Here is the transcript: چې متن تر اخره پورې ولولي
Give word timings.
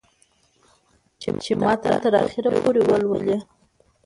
چې 1.43 1.51
متن 1.61 1.93
تر 2.03 2.13
اخره 2.25 2.49
پورې 2.61 2.81
ولولي 2.89 3.37